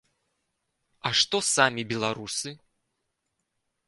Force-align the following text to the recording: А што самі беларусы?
А 1.09 1.11
што 1.19 1.41
самі 1.55 1.83
беларусы? 1.91 2.49